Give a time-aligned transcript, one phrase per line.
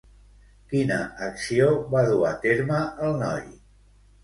[0.71, 3.49] Quina acció va dur a terme el noi?